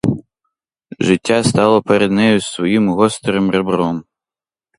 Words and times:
Життя 0.99 1.43
стало 1.43 1.81
перед 1.83 2.11
нею 2.11 2.41
своїм 2.41 2.89
гострим 2.89 3.51
ребром. 3.51 4.03